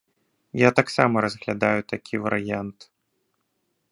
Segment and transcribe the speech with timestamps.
[0.59, 2.79] Я таксама разглядаю такі варыянт.